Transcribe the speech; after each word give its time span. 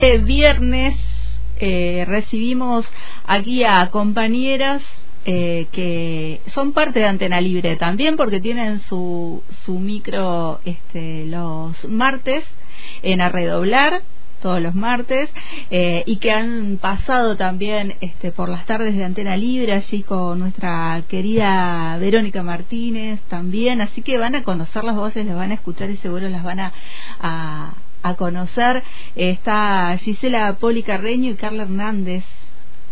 Este 0.00 0.16
viernes 0.16 0.96
eh, 1.58 2.06
recibimos 2.08 2.86
aquí 3.26 3.64
a 3.64 3.90
compañeras 3.90 4.82
eh, 5.26 5.66
que 5.72 6.40
son 6.54 6.72
parte 6.72 7.00
de 7.00 7.04
Antena 7.04 7.38
Libre 7.38 7.76
también 7.76 8.16
porque 8.16 8.40
tienen 8.40 8.80
su, 8.88 9.42
su 9.66 9.78
micro 9.78 10.58
este, 10.64 11.26
los 11.26 11.86
martes 11.86 12.46
en 13.02 13.20
Arredoblar 13.20 14.00
todos 14.40 14.62
los 14.62 14.74
martes 14.74 15.30
eh, 15.70 16.02
y 16.06 16.16
que 16.16 16.32
han 16.32 16.78
pasado 16.78 17.36
también 17.36 17.92
este, 18.00 18.32
por 18.32 18.48
las 18.48 18.64
tardes 18.64 18.96
de 18.96 19.04
Antena 19.04 19.36
Libre 19.36 19.74
allí 19.74 20.02
con 20.02 20.38
nuestra 20.38 21.02
querida 21.08 21.98
Verónica 21.98 22.42
Martínez 22.42 23.20
también, 23.28 23.82
así 23.82 24.00
que 24.00 24.16
van 24.16 24.34
a 24.34 24.44
conocer 24.44 24.82
las 24.82 24.96
voces, 24.96 25.26
las 25.26 25.36
van 25.36 25.50
a 25.50 25.56
escuchar 25.56 25.90
y 25.90 25.98
seguro 25.98 26.26
las 26.30 26.42
van 26.42 26.60
a, 26.60 26.72
a 27.20 27.74
a 28.02 28.14
conocer. 28.14 28.82
Está 29.16 29.96
Gisela 29.98 30.54
Poli 30.54 30.82
Carreño 30.82 31.30
y 31.30 31.34
Carla 31.34 31.64
Hernández 31.64 32.24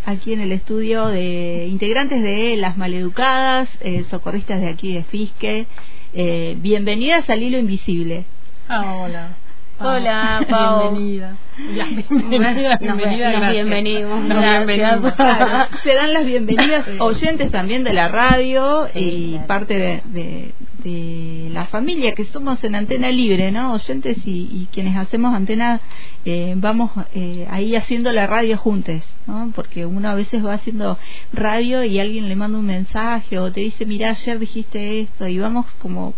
aquí 0.04 0.32
en 0.32 0.40
el 0.40 0.52
estudio 0.52 1.06
de 1.06 1.66
integrantes 1.68 2.22
de 2.22 2.56
Las 2.56 2.76
Maleducadas, 2.78 3.68
eh, 3.80 4.04
socorristas 4.10 4.60
de 4.60 4.68
aquí 4.68 4.94
de 4.94 5.04
Fisque. 5.04 5.66
Eh, 6.14 6.56
bienvenidas 6.58 7.28
al 7.28 7.42
Hilo 7.42 7.58
Invisible. 7.58 8.24
Ah, 8.68 8.94
hola. 8.96 9.36
Hola, 9.78 10.46
Pau. 10.48 10.92
Bienvenida. 10.92 11.36
bienvenida, 12.28 12.78
bienvenida. 12.78 13.40
Nos, 13.40 13.50
bienvenimos. 13.50 15.14
Se 15.82 15.94
dan 15.94 16.12
las 16.12 16.24
bienvenidas 16.24 16.86
oyentes 17.00 17.50
también 17.50 17.82
de 17.82 17.92
la 17.92 18.06
radio 18.06 18.86
y 18.94 19.40
parte 19.48 19.74
de, 19.74 20.52
de, 20.84 21.50
la 21.50 21.66
familia 21.66 22.14
que 22.14 22.24
somos 22.26 22.62
en 22.62 22.76
Antena 22.76 23.10
Libre, 23.10 23.50
¿no? 23.50 23.72
Oyentes 23.72 24.18
y, 24.24 24.68
quienes 24.70 24.96
hacemos 24.96 25.34
Antena, 25.34 25.80
eh, 26.24 26.54
vamos 26.56 26.92
eh, 27.14 27.46
ahí 27.50 27.74
haciendo 27.74 28.12
la 28.12 28.28
radio 28.28 28.56
juntos, 28.56 29.02
¿no? 29.26 29.50
Porque 29.54 29.84
uno 29.84 30.08
a 30.08 30.14
veces 30.14 30.44
va 30.44 30.54
haciendo 30.54 30.96
radio 31.32 31.82
y 31.82 31.98
alguien 31.98 32.28
le 32.28 32.36
manda 32.36 32.58
un 32.58 32.66
mensaje 32.66 33.38
o 33.38 33.50
te 33.50 33.62
dice, 33.62 33.84
mira, 33.84 34.10
ayer 34.10 34.38
dijiste 34.38 35.00
esto 35.00 35.26
y 35.26 35.38
vamos 35.38 35.66
como 35.82 36.14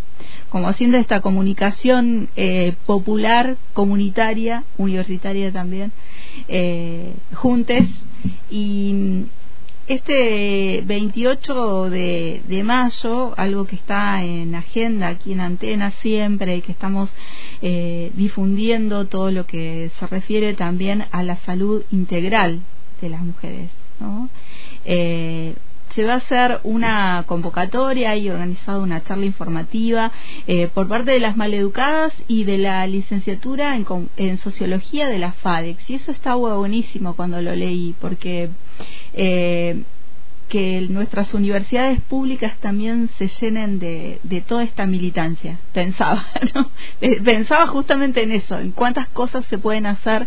como 0.48 0.69
haciendo 0.69 0.98
esta 0.98 1.20
comunicación 1.20 2.29
eh, 2.36 2.75
popular, 2.86 3.57
comunitaria, 3.73 4.64
universitaria 4.79 5.30
también, 5.53 5.92
eh, 6.48 7.14
juntes. 7.34 7.89
Y 8.50 9.25
este 9.86 10.83
28 10.84 11.91
de, 11.91 12.62
mayo, 12.64 13.34
algo 13.36 13.64
que 13.67 13.77
está 13.77 14.23
en 14.23 14.55
agenda 14.55 15.08
aquí 15.08 15.33
en 15.33 15.41
Antena 15.41 15.91
siempre, 16.03 16.61
que 16.61 16.73
estamos 16.73 17.11
eh, 17.62 18.11
difundiendo 18.14 19.06
todo 19.06 19.31
lo 19.31 19.47
que 19.47 19.91
se 19.98 20.06
refiere 20.06 20.55
también 20.55 21.06
a 21.11 21.23
la 21.23 21.36
salud 21.39 21.83
integral 21.91 22.61
de 23.01 23.08
las 23.08 23.23
mujeres. 23.23 23.70
¿no? 23.98 24.28
Eh, 24.84 25.55
se 25.94 26.05
va 26.05 26.14
a 26.14 26.16
hacer 26.16 26.60
una 26.62 27.24
convocatoria 27.27 28.16
y 28.16 28.28
organizada 28.28 28.78
una 28.78 29.02
charla 29.05 29.27
informativa 29.27 30.12
eh, 30.46 30.69
por 30.69 30.88
parte 30.88 31.12
de 31.12 31.20
las 31.20 31.36
maleducadas 31.36 32.12
y 32.28 32.44
de 32.44 32.58
la 32.58 32.86
licenciatura 32.86 33.77
en, 33.77 33.86
en 34.16 34.38
sociología 34.38 35.08
de 35.08 35.18
la 35.18 35.33
FADEX. 35.33 35.91
Y 35.91 35.94
eso 35.94 36.11
está 36.11 36.34
buenísimo 36.34 37.14
cuando 37.16 37.41
lo 37.42 37.55
leí, 37.55 37.94
porque 38.00 38.50
eh, 39.14 39.83
que 40.50 40.86
nuestras 40.91 41.33
universidades 41.33 42.00
públicas 42.02 42.56
también 42.61 43.08
se 43.16 43.28
llenen 43.41 43.78
de, 43.78 44.18
de 44.24 44.41
toda 44.42 44.64
esta 44.64 44.84
militancia. 44.84 45.58
Pensaba, 45.72 46.27
¿no? 46.55 46.70
Pensaba 47.24 47.66
justamente 47.68 48.22
en 48.22 48.33
eso, 48.33 48.58
en 48.58 48.72
cuántas 48.72 49.08
cosas 49.08 49.46
se 49.46 49.58
pueden 49.58 49.86
hacer 49.86 50.27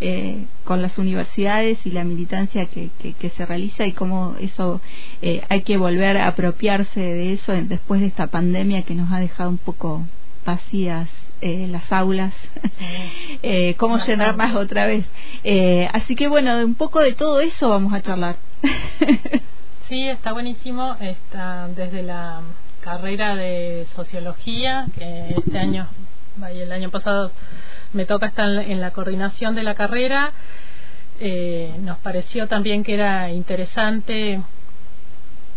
eh, 0.00 0.44
con 0.64 0.82
las 0.82 0.98
universidades 0.98 1.78
y 1.84 1.90
la 1.90 2.04
militancia 2.04 2.66
que, 2.66 2.90
que, 2.98 3.30
se 3.30 3.46
realiza 3.46 3.86
y 3.86 3.92
cómo 3.92 4.36
eso 4.40 4.80
eh, 5.22 5.42
hay 5.48 5.62
que 5.62 5.76
volver 5.76 6.16
a 6.16 6.28
apropiarse 6.28 7.00
de 7.00 7.32
eso 7.32 7.52
después 7.52 8.00
de 8.00 8.08
esta 8.08 8.26
pandemia 8.26 8.82
que 8.82 8.94
nos 8.94 9.12
ha 9.12 9.20
dejado 9.20 9.50
un 9.50 9.58
poco 9.58 10.02
vacías 10.44 11.08
eh, 11.40 11.66
las 11.68 11.92
aulas, 11.92 12.32
eh, 13.42 13.74
cómo 13.76 13.98
llenarlas 13.98 14.54
otra 14.54 14.86
vez. 14.86 15.04
Eh, 15.42 15.86
así 15.92 16.16
que 16.16 16.26
bueno, 16.26 16.56
un 16.64 16.74
poco 16.74 17.00
de 17.00 17.12
todo 17.12 17.40
eso 17.40 17.68
vamos 17.68 17.92
a 17.92 18.00
charlar. 18.00 18.36
sí, 19.88 20.08
está 20.08 20.32
buenísimo. 20.32 20.96
Está 21.00 21.68
desde 21.68 22.02
la 22.02 22.40
carrera 22.80 23.36
de 23.36 23.86
sociología, 23.94 24.86
que 24.96 25.34
este 25.36 25.58
año, 25.58 25.86
el 26.50 26.72
año 26.72 26.90
pasado 26.90 27.30
me 27.92 28.06
toca 28.06 28.26
estar 28.26 28.48
en 28.48 28.80
la 28.80 28.90
coordinación 28.92 29.54
de 29.54 29.62
la 29.62 29.74
carrera. 29.74 30.32
Eh, 31.20 31.74
nos 31.80 31.98
pareció 31.98 32.48
también 32.48 32.82
que 32.82 32.94
era 32.94 33.30
interesante 33.30 34.40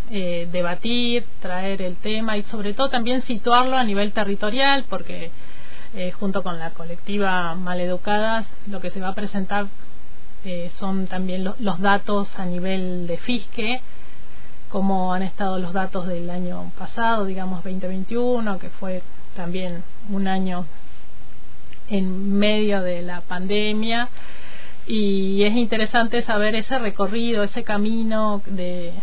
eh, 0.10 0.48
debatir, 0.52 1.26
traer 1.42 1.82
el 1.82 1.98
tema 1.98 2.38
y 2.38 2.44
sobre 2.44 2.74
todo 2.74 2.90
también 2.90 3.24
situarlo 3.24 3.76
a 3.76 3.84
nivel 3.84 4.14
territorial, 4.14 4.86
porque 4.90 5.32
eh, 5.96 6.12
junto 6.12 6.44
con 6.44 6.60
la 6.60 6.72
colectiva 6.72 7.56
Maleducadas 7.56 8.46
lo 8.68 8.80
que 8.80 8.90
se 8.92 9.02
va 9.02 9.10
a 9.10 9.16
presentar 9.16 9.68
eh, 10.46 10.72
son 10.80 11.08
también 11.08 11.44
los 11.44 11.80
datos 11.82 12.30
a 12.38 12.46
nivel 12.46 13.06
de 13.06 13.18
FISQUE, 13.18 13.82
como 14.70 15.14
han 15.14 15.24
estado 15.24 15.60
los 15.60 15.74
datos 15.74 16.08
del 16.08 16.30
año 16.30 16.72
pasado, 16.78 17.26
digamos 17.26 17.64
2021, 17.64 18.60
que 18.60 18.70
fue 18.70 19.02
también 19.36 19.84
un 20.10 20.28
año 20.28 20.66
en 21.90 22.38
medio 22.38 22.82
de 22.82 23.02
la 23.02 23.22
pandemia. 23.22 24.10
Y 24.86 25.44
es 25.44 25.54
interesante 25.56 26.22
saber 26.24 26.56
ese 26.56 26.80
recorrido, 26.80 27.44
ese 27.44 27.64
camino 27.64 28.42
de, 28.46 28.94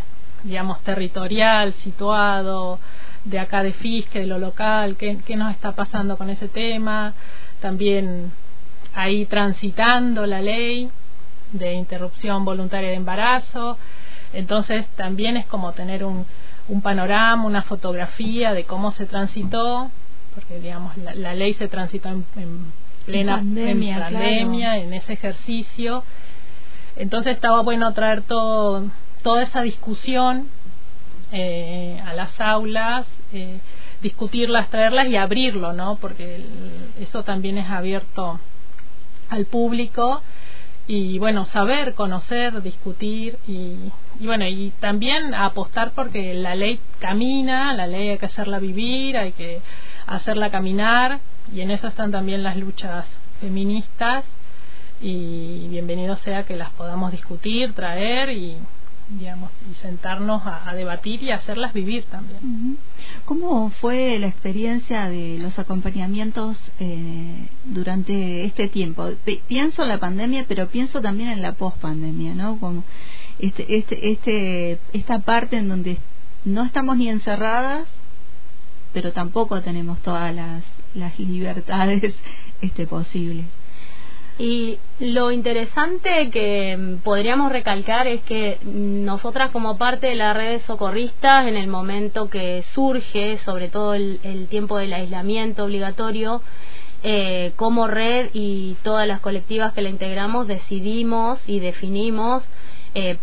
digamos, 0.42 0.80
territorial, 0.82 1.74
situado, 1.82 2.78
de 3.24 3.38
acá 3.38 3.62
de 3.62 3.72
Fisque, 3.72 4.20
de 4.20 4.26
lo 4.26 4.38
local, 4.38 4.96
qué, 4.96 5.18
qué 5.24 5.36
nos 5.36 5.50
está 5.50 5.72
pasando 5.72 6.16
con 6.16 6.30
ese 6.30 6.48
tema, 6.48 7.14
también 7.60 8.32
ahí 8.94 9.26
transitando 9.26 10.26
la 10.26 10.40
ley 10.40 10.90
de 11.52 11.72
interrupción 11.74 12.44
voluntaria 12.44 12.90
de 12.90 12.96
embarazo, 12.96 13.78
entonces 14.32 14.86
también 14.96 15.36
es 15.36 15.46
como 15.46 15.72
tener 15.72 16.04
un, 16.04 16.26
un 16.68 16.82
panorama, 16.82 17.44
una 17.44 17.62
fotografía 17.62 18.52
de 18.52 18.64
cómo 18.64 18.92
se 18.92 19.06
transitó 19.06 19.90
porque 20.34 20.58
digamos 20.60 20.96
la, 20.96 21.34
ley 21.34 21.54
se 21.54 21.68
transitó 21.68 22.08
en, 22.08 22.24
plena 23.06 23.36
pandemia, 23.36 24.78
en, 24.78 24.92
ese 24.94 25.12
ejercicio. 25.12 26.02
Entonces 26.96 27.34
estaba 27.34 27.62
bueno 27.62 27.92
traer 27.92 28.22
todo, 28.22 28.84
toda 29.22 29.42
esa 29.42 29.62
discusión 29.62 30.48
eh, 31.32 32.00
a 32.04 32.14
las 32.14 32.40
aulas, 32.40 33.06
eh, 33.32 33.58
discutirlas, 34.02 34.70
traerlas 34.70 35.08
y 35.08 35.16
abrirlo, 35.16 35.72
¿no? 35.72 35.96
Porque 35.96 36.44
eso 37.00 37.24
también 37.24 37.58
es 37.58 37.68
abierto 37.68 38.38
al 39.30 39.46
público 39.46 40.22
y 40.86 41.18
bueno, 41.18 41.46
saber, 41.46 41.94
conocer, 41.94 42.62
discutir 42.62 43.38
y, 43.48 43.90
y, 44.20 44.26
bueno, 44.26 44.46
y 44.46 44.70
también 44.80 45.34
apostar 45.34 45.92
porque 45.92 46.34
la 46.34 46.54
ley 46.54 46.78
camina, 46.98 47.72
la 47.72 47.86
ley 47.86 48.10
hay 48.10 48.18
que 48.18 48.26
hacerla 48.26 48.58
vivir, 48.58 49.16
hay 49.16 49.32
que 49.32 49.62
hacerla 50.06 50.50
caminar 50.50 51.20
y 51.52 51.60
en 51.60 51.70
eso 51.70 51.88
están 51.88 52.10
también 52.10 52.42
las 52.42 52.56
luchas 52.56 53.06
feministas 53.40 54.24
y 55.00 55.68
bienvenido 55.68 56.16
sea 56.16 56.44
que 56.44 56.56
las 56.56 56.70
podamos 56.70 57.12
discutir, 57.12 57.72
traer 57.72 58.30
y 58.30 58.56
digamos 59.08 59.50
y 59.70 59.74
sentarnos 59.82 60.42
a, 60.46 60.74
debatir 60.74 61.22
y 61.22 61.30
hacerlas 61.30 61.74
vivir 61.74 62.04
también. 62.04 62.78
¿Cómo 63.26 63.70
fue 63.70 64.18
la 64.18 64.28
experiencia 64.28 65.08
de 65.08 65.38
los 65.38 65.58
acompañamientos 65.58 66.56
eh, 66.80 67.48
durante 67.64 68.44
este 68.44 68.68
tiempo? 68.68 69.10
pienso 69.46 69.82
en 69.82 69.88
la 69.88 69.98
pandemia, 69.98 70.46
pero 70.48 70.68
pienso 70.68 71.02
también 71.02 71.28
en 71.28 71.42
la 71.42 71.52
pospandemia, 71.52 72.34
¿no? 72.34 72.58
Como 72.58 72.82
este, 73.38 73.76
este, 73.76 74.10
este, 74.10 74.78
esta 74.92 75.18
parte 75.18 75.58
en 75.58 75.68
donde 75.68 75.98
no 76.44 76.62
estamos 76.64 76.96
ni 76.96 77.08
encerradas 77.08 77.86
pero 78.94 79.12
tampoco 79.12 79.60
tenemos 79.60 80.00
todas 80.00 80.34
las, 80.34 80.64
las 80.94 81.18
libertades 81.18 82.14
este, 82.62 82.86
posibles. 82.86 83.44
Y 84.36 84.78
lo 84.98 85.30
interesante 85.30 86.30
que 86.30 86.96
podríamos 87.04 87.52
recalcar 87.52 88.08
es 88.08 88.20
que 88.22 88.58
nosotras 88.64 89.52
como 89.52 89.76
parte 89.76 90.08
de 90.08 90.16
la 90.16 90.32
red 90.32 90.58
de 90.58 90.60
socorristas, 90.64 91.46
en 91.46 91.56
el 91.56 91.68
momento 91.68 92.30
que 92.30 92.64
surge, 92.74 93.38
sobre 93.44 93.68
todo 93.68 93.94
el, 93.94 94.46
tiempo 94.50 94.78
del 94.78 94.92
aislamiento 94.92 95.64
obligatorio, 95.64 96.42
eh, 97.04 97.52
como 97.54 97.86
red 97.86 98.30
y 98.32 98.76
todas 98.82 99.06
las 99.06 99.20
colectivas 99.20 99.72
que 99.72 99.82
la 99.82 99.90
integramos 99.90 100.48
decidimos 100.48 101.38
y 101.46 101.60
definimos 101.60 102.42
eh, 102.94 103.18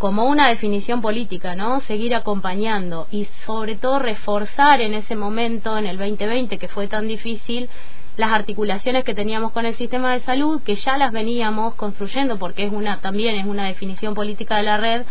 como 0.00 0.24
una 0.24 0.48
definición 0.48 1.02
política, 1.02 1.54
¿no? 1.54 1.80
Seguir 1.82 2.14
acompañando 2.14 3.06
y 3.10 3.26
sobre 3.44 3.76
todo 3.76 3.98
reforzar 3.98 4.80
en 4.80 4.94
ese 4.94 5.14
momento, 5.14 5.76
en 5.76 5.84
el 5.84 5.98
2020, 5.98 6.56
que 6.56 6.68
fue 6.68 6.88
tan 6.88 7.06
difícil, 7.06 7.68
las 8.16 8.32
articulaciones 8.32 9.04
que 9.04 9.14
teníamos 9.14 9.52
con 9.52 9.66
el 9.66 9.76
sistema 9.76 10.14
de 10.14 10.20
salud, 10.20 10.62
que 10.62 10.76
ya 10.76 10.96
las 10.96 11.12
veníamos 11.12 11.74
construyendo, 11.74 12.38
porque 12.38 12.64
es 12.64 12.72
una 12.72 13.00
también 13.00 13.34
es 13.34 13.44
una 13.44 13.66
definición 13.66 14.14
política 14.14 14.56
de 14.56 14.62
la 14.62 14.78
red, 14.78 15.02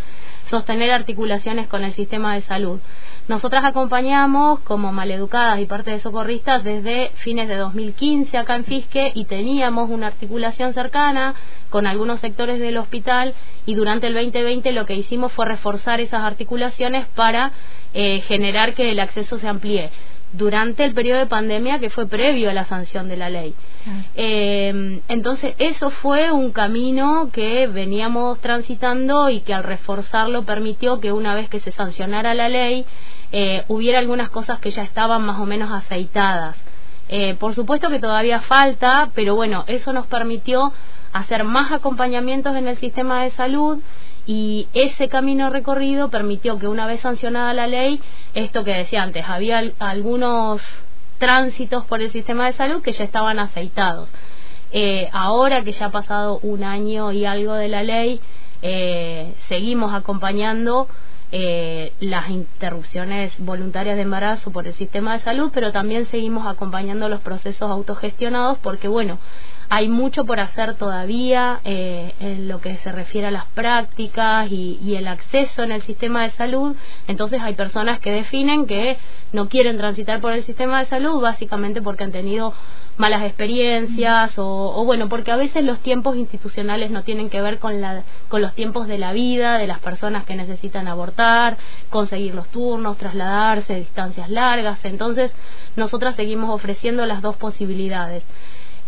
sostener 0.49 0.91
articulaciones 0.91 1.67
con 1.67 1.83
el 1.83 1.93
sistema 1.93 2.35
de 2.35 2.41
salud. 2.41 2.79
Nosotras 3.27 3.63
acompañamos 3.63 4.59
como 4.61 4.91
maleducadas 4.91 5.59
y 5.59 5.65
parte 5.65 5.91
de 5.91 5.99
socorristas 5.99 6.63
desde 6.63 7.11
fines 7.17 7.47
de 7.47 7.57
2015 7.57 8.37
acá 8.37 8.55
en 8.55 8.65
Fisque 8.65 9.11
y 9.13 9.25
teníamos 9.25 9.89
una 9.89 10.07
articulación 10.07 10.73
cercana 10.73 11.35
con 11.69 11.85
algunos 11.85 12.19
sectores 12.21 12.59
del 12.59 12.77
hospital 12.77 13.35
y 13.65 13.75
durante 13.75 14.07
el 14.07 14.15
2020 14.15 14.71
lo 14.71 14.85
que 14.85 14.95
hicimos 14.95 15.31
fue 15.33 15.45
reforzar 15.45 15.99
esas 15.99 16.21
articulaciones 16.21 17.07
para 17.15 17.51
eh, 17.93 18.21
generar 18.21 18.73
que 18.73 18.91
el 18.91 18.99
acceso 18.99 19.37
se 19.37 19.47
amplíe 19.47 19.91
durante 20.33 20.85
el 20.85 20.93
periodo 20.93 21.19
de 21.19 21.25
pandemia 21.25 21.79
que 21.79 21.89
fue 21.89 22.07
previo 22.07 22.49
a 22.49 22.53
la 22.53 22.65
sanción 22.65 23.07
de 23.07 23.17
la 23.17 23.29
ley. 23.29 23.55
Eh, 24.15 25.01
entonces, 25.07 25.55
eso 25.57 25.89
fue 25.89 26.31
un 26.31 26.51
camino 26.51 27.29
que 27.31 27.67
veníamos 27.67 28.39
transitando 28.39 29.29
y 29.29 29.41
que 29.41 29.53
al 29.53 29.63
reforzarlo 29.63 30.43
permitió 30.43 30.99
que 30.99 31.11
una 31.11 31.33
vez 31.33 31.49
que 31.49 31.59
se 31.59 31.71
sancionara 31.71 32.33
la 32.33 32.49
ley, 32.49 32.85
eh, 33.31 33.63
hubiera 33.67 33.99
algunas 33.99 34.29
cosas 34.29 34.59
que 34.59 34.71
ya 34.71 34.83
estaban 34.83 35.23
más 35.23 35.39
o 35.39 35.45
menos 35.45 35.71
aceitadas. 35.71 36.57
Eh, 37.09 37.35
por 37.39 37.55
supuesto 37.55 37.89
que 37.89 37.99
todavía 37.99 38.41
falta, 38.41 39.09
pero 39.15 39.35
bueno, 39.35 39.63
eso 39.67 39.93
nos 39.93 40.05
permitió 40.07 40.71
hacer 41.11 41.43
más 41.43 41.71
acompañamientos 41.71 42.55
en 42.55 42.67
el 42.67 42.77
sistema 42.77 43.23
de 43.23 43.31
salud 43.31 43.79
y 44.25 44.67
ese 44.73 45.09
camino 45.09 45.49
recorrido 45.49 46.09
permitió 46.09 46.59
que 46.59 46.67
una 46.67 46.85
vez 46.85 47.01
sancionada 47.01 47.53
la 47.53 47.67
ley, 47.67 48.01
esto 48.33 48.63
que 48.63 48.73
decía 48.73 49.03
antes, 49.03 49.25
había 49.27 49.63
algunos 49.79 50.61
tránsitos 51.17 51.85
por 51.85 52.01
el 52.01 52.11
sistema 52.11 52.47
de 52.47 52.53
salud 52.53 52.81
que 52.81 52.93
ya 52.93 53.03
estaban 53.03 53.39
aceitados. 53.39 54.09
Eh, 54.71 55.09
ahora 55.11 55.63
que 55.63 55.71
ya 55.71 55.87
ha 55.87 55.91
pasado 55.91 56.39
un 56.43 56.63
año 56.63 57.11
y 57.11 57.25
algo 57.25 57.53
de 57.53 57.67
la 57.67 57.83
ley, 57.83 58.21
eh, 58.61 59.33
seguimos 59.47 59.93
acompañando 59.93 60.87
eh, 61.31 61.93
las 61.99 62.29
interrupciones 62.29 63.31
voluntarias 63.37 63.95
de 63.95 64.01
embarazo 64.01 64.51
por 64.51 64.67
el 64.67 64.73
sistema 64.73 65.13
de 65.13 65.23
salud, 65.23 65.51
pero 65.53 65.71
también 65.71 66.07
seguimos 66.07 66.47
acompañando 66.47 67.07
los 67.07 67.21
procesos 67.21 67.69
autogestionados 67.69 68.57
porque, 68.59 68.87
bueno, 68.87 69.19
hay 69.69 69.87
mucho 69.87 70.25
por 70.25 70.39
hacer 70.39 70.75
todavía 70.75 71.61
eh, 71.63 72.13
en 72.19 72.47
lo 72.47 72.59
que 72.59 72.77
se 72.77 72.91
refiere 72.91 73.27
a 73.27 73.31
las 73.31 73.45
prácticas 73.47 74.51
y, 74.51 74.79
y, 74.83 74.95
el 74.95 75.07
acceso 75.07 75.61
en 75.63 75.71
el 75.71 75.83
sistema 75.83 76.23
de 76.23 76.31
salud. 76.31 76.75
Entonces 77.07 77.39
hay 77.41 77.53
personas 77.53 77.99
que 77.99 78.11
definen 78.11 78.65
que 78.65 78.97
no 79.31 79.47
quieren 79.47 79.77
transitar 79.77 80.21
por 80.21 80.33
el 80.33 80.43
sistema 80.43 80.79
de 80.79 80.89
salud 80.89 81.21
básicamente 81.21 81.83
porque 81.83 82.03
han 82.03 82.11
tenido 82.11 82.53
malas 82.97 83.23
experiencias 83.23 84.37
o, 84.37 84.73
o, 84.75 84.85
bueno, 84.85 85.07
porque 85.07 85.31
a 85.31 85.37
veces 85.37 85.63
los 85.63 85.79
tiempos 85.79 86.17
institucionales 86.17 86.89
no 86.91 87.03
tienen 87.03 87.29
que 87.29 87.39
ver 87.39 87.59
con, 87.59 87.79
la, 87.79 88.03
con 88.27 88.41
los 88.41 88.53
tiempos 88.55 88.87
de 88.87 88.97
la 88.97 89.13
vida 89.13 89.57
de 89.57 89.67
las 89.67 89.79
personas 89.79 90.25
que 90.25 90.35
necesitan 90.35 90.87
abortar, 90.87 91.57
conseguir 91.89 92.33
los 92.33 92.49
turnos, 92.49 92.97
trasladarse, 92.97 93.75
distancias 93.75 94.29
largas. 94.29 94.79
Entonces, 94.83 95.31
nosotras 95.77 96.15
seguimos 96.15 96.49
ofreciendo 96.49 97.05
las 97.05 97.21
dos 97.21 97.37
posibilidades. 97.37 98.23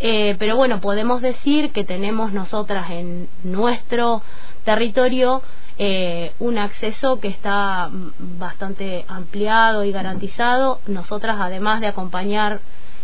Eh, 0.04 0.36
pero 0.40 0.56
bueno, 0.56 0.82
podemos 0.82 1.22
decir 1.22 1.72
que 1.72 1.84
tenemos 1.84 2.34
nosotras 2.34 2.90
en 2.90 3.30
nuestro 3.44 4.24
territorio 4.66 5.44
eh, 5.78 6.34
un 6.40 6.58
acceso 6.58 7.20
que 7.20 7.28
está 7.28 7.88
bastante 8.18 9.06
ampliado 9.08 9.84
y 9.84 9.92
garantizado. 9.92 10.80
Nosotras, 10.88 11.38
además 11.40 11.82
de 11.82 11.88
acompañar 11.88 12.62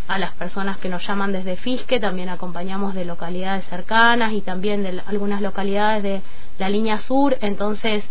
a 0.08 0.18
las 0.18 0.34
personas 0.36 0.80
que 0.80 0.90
nos 0.90 1.06
llaman 1.06 1.34
desde 1.34 1.58
Fisque, 1.58 2.00
también 2.00 2.30
acompañamos 2.30 2.96
de 2.96 3.06
localidades 3.06 3.66
cercanas 3.68 4.34
y 4.34 4.42
también 4.42 4.82
de 4.82 5.00
algunas 5.06 5.42
localidades 5.42 6.02
de 6.02 6.22
la 6.58 6.68
línea 6.68 6.98
sur. 7.02 7.38
Entonces, 7.42 8.04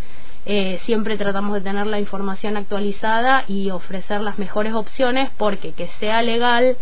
eh, 0.45 0.79
siempre 0.85 1.17
tratamos 1.17 1.55
de 1.55 1.61
tener 1.61 1.89
la 1.89 1.99
información 1.99 2.57
actualizada 2.57 3.43
y 3.49 3.71
ofrecer 3.71 4.21
las 4.21 4.39
mejores 4.39 4.75
opciones 4.75 5.31
porque 5.39 5.73
que 5.73 5.89
sea 5.99 6.23
legal 6.23 6.77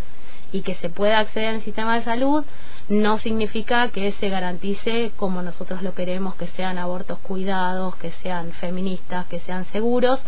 y 0.55 0.63
que 0.63 0.77
se 0.77 0.89
pueda 0.89 1.19
acceder 1.19 1.57
al 1.57 1.63
sistema 1.63 1.97
de 1.97 2.05
salud 2.05 2.45
no 2.89 3.19
significa 3.19 3.89
que 3.89 4.13
se 4.21 4.29
garantice 4.29 5.11
como 5.17 5.43
nosotros 5.43 5.83
lo 5.83 5.95
queremos, 5.97 6.37
que 6.37 6.47
sean 6.47 6.79
abortos 6.79 7.19
cuidados, 7.19 7.97
que 7.97 8.13
sean 8.23 8.53
feministas, 8.53 9.27
que 9.27 9.41
sean 9.41 9.65
seguros. 9.73 10.21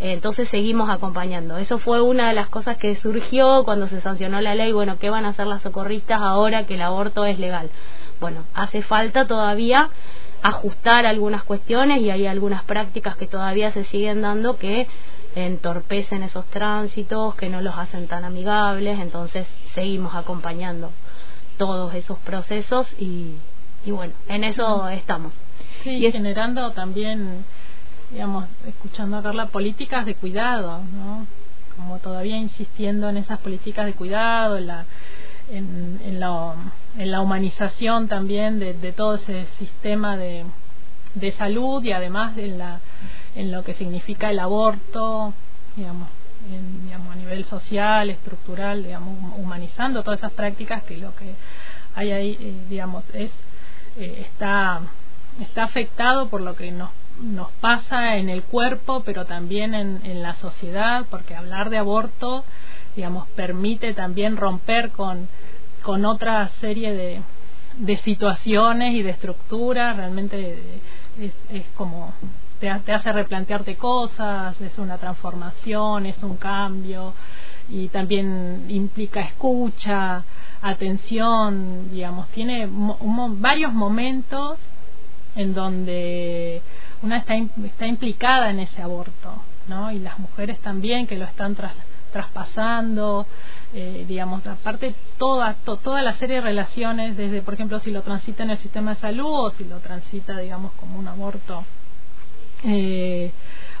Entonces 0.00 0.48
seguimos 0.48 0.90
acompañando. 0.90 1.58
Eso 1.58 1.78
fue 1.78 2.00
una 2.02 2.28
de 2.28 2.34
las 2.34 2.48
cosas 2.48 2.76
que 2.78 2.96
surgió 2.96 3.62
cuando 3.64 3.88
se 3.88 4.00
sancionó 4.00 4.40
la 4.40 4.56
ley. 4.56 4.72
Bueno, 4.72 4.98
¿qué 4.98 5.10
van 5.10 5.24
a 5.24 5.28
hacer 5.28 5.46
las 5.46 5.62
socorristas 5.62 6.20
ahora 6.20 6.66
que 6.66 6.74
el 6.74 6.82
aborto 6.82 7.24
es 7.24 7.38
legal? 7.38 7.70
Bueno, 8.20 8.46
hace 8.54 8.82
falta 8.82 9.28
todavía 9.28 9.90
ajustar 10.42 11.06
algunas 11.06 11.44
cuestiones 11.44 12.00
y 12.00 12.10
hay 12.10 12.26
algunas 12.26 12.64
prácticas 12.64 13.16
que 13.16 13.28
todavía 13.28 13.70
se 13.70 13.84
siguen 13.84 14.22
dando 14.22 14.56
que 14.56 14.88
entorpecen 15.34 16.22
esos 16.22 16.44
tránsitos, 16.46 17.34
que 17.36 17.48
no 17.48 17.60
los 17.60 17.76
hacen 17.76 18.08
tan 18.08 18.24
amigables, 18.24 18.98
entonces 18.98 19.46
seguimos 19.78 20.12
acompañando 20.16 20.90
todos 21.56 21.94
esos 21.94 22.18
procesos 22.18 22.88
y, 22.98 23.34
y 23.86 23.92
bueno, 23.92 24.12
en 24.26 24.42
eso 24.42 24.88
estamos. 24.88 25.32
Sí, 25.84 26.04
y 26.04 26.10
generando 26.10 26.72
también, 26.72 27.44
digamos, 28.10 28.46
escuchando 28.66 29.18
a 29.18 29.22
Carla, 29.22 29.46
políticas 29.46 30.04
de 30.04 30.16
cuidado, 30.16 30.80
¿no? 30.92 31.26
Como 31.76 31.98
todavía 32.00 32.36
insistiendo 32.36 33.08
en 33.08 33.18
esas 33.18 33.38
políticas 33.38 33.86
de 33.86 33.92
cuidado, 33.92 34.56
en 34.56 34.66
la, 34.66 34.84
en, 35.52 36.00
en 36.04 36.18
la, 36.18 36.54
en 36.98 37.10
la 37.12 37.20
humanización 37.20 38.08
también 38.08 38.58
de, 38.58 38.74
de 38.74 38.90
todo 38.90 39.14
ese 39.14 39.46
sistema 39.60 40.16
de, 40.16 40.44
de 41.14 41.32
salud 41.32 41.84
y 41.84 41.92
además 41.92 42.36
en, 42.36 42.58
la, 42.58 42.80
en 43.36 43.52
lo 43.52 43.62
que 43.62 43.74
significa 43.74 44.28
el 44.30 44.40
aborto, 44.40 45.32
digamos, 45.76 46.08
digamos, 46.84 47.12
a 47.12 47.16
nivel 47.16 47.44
social, 47.44 48.10
estructural, 48.10 48.82
digamos, 48.82 49.16
humanizando 49.36 50.02
todas 50.02 50.20
esas 50.20 50.32
prácticas 50.32 50.82
que 50.84 50.96
lo 50.96 51.14
que 51.14 51.34
hay 51.94 52.12
ahí, 52.12 52.38
eh, 52.40 52.54
digamos, 52.68 53.04
es 53.12 53.30
eh, 53.96 54.26
está 54.26 54.80
está 55.40 55.64
afectado 55.64 56.28
por 56.28 56.40
lo 56.40 56.54
que 56.56 56.70
nos 56.70 56.90
nos 57.20 57.50
pasa 57.60 58.16
en 58.16 58.28
el 58.28 58.44
cuerpo, 58.44 59.02
pero 59.04 59.24
también 59.26 59.74
en, 59.74 60.00
en 60.04 60.22
la 60.22 60.34
sociedad, 60.34 61.04
porque 61.10 61.34
hablar 61.34 61.68
de 61.68 61.78
aborto, 61.78 62.44
digamos, 62.94 63.26
permite 63.30 63.92
también 63.92 64.36
romper 64.36 64.90
con 64.90 65.28
con 65.82 66.04
otra 66.04 66.48
serie 66.60 66.92
de, 66.92 67.22
de 67.78 67.96
situaciones 67.98 68.94
y 68.94 69.02
de 69.02 69.10
estructuras, 69.10 69.96
realmente 69.96 70.58
es, 71.20 71.32
es 71.50 71.66
como 71.76 72.12
te, 72.60 72.70
hace 72.70 73.12
replantearte 73.12 73.76
cosas, 73.76 74.60
es 74.60 74.78
una 74.78 74.98
transformación, 74.98 76.06
es 76.06 76.22
un 76.22 76.36
cambio 76.36 77.14
y 77.68 77.88
también 77.88 78.66
implica 78.68 79.20
escucha, 79.20 80.24
atención, 80.62 81.90
digamos, 81.90 82.28
tiene 82.28 82.68
varios 82.70 83.72
momentos 83.72 84.58
en 85.36 85.54
donde 85.54 86.62
una 87.02 87.18
está, 87.18 87.34
está 87.36 87.86
implicada 87.86 88.50
en 88.50 88.60
ese 88.60 88.82
aborto, 88.82 89.42
¿no? 89.68 89.92
Y 89.92 90.00
las 90.00 90.18
mujeres 90.18 90.58
también 90.60 91.06
que 91.06 91.16
lo 91.16 91.26
están 91.26 91.56
traspasando, 92.12 93.26
eh, 93.74 94.04
digamos, 94.08 94.44
aparte 94.46 94.94
toda, 95.18 95.54
toda 95.64 96.02
la 96.02 96.16
serie 96.16 96.36
de 96.36 96.42
relaciones, 96.42 97.16
desde, 97.16 97.42
por 97.42 97.54
ejemplo, 97.54 97.78
si 97.80 97.90
lo 97.90 98.02
transita 98.02 98.42
en 98.42 98.50
el 98.50 98.58
sistema 98.58 98.94
de 98.94 99.00
salud 99.00 99.46
o 99.46 99.50
si 99.50 99.64
lo 99.64 99.78
transita, 99.78 100.38
digamos, 100.38 100.72
como 100.72 100.98
un 100.98 101.06
aborto 101.06 101.64
eh, 102.64 103.32